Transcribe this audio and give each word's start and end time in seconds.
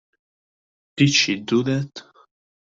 Did 0.97 1.11
she 1.13 1.35
do 1.41 1.61
that? 1.61 2.01